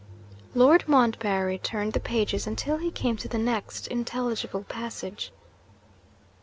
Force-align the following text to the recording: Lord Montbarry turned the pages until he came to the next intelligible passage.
Lord 0.55 0.87
Montbarry 0.87 1.59
turned 1.59 1.93
the 1.93 1.99
pages 1.99 2.47
until 2.47 2.77
he 2.79 2.89
came 2.89 3.17
to 3.17 3.27
the 3.27 3.37
next 3.37 3.85
intelligible 3.85 4.63
passage. 4.63 5.31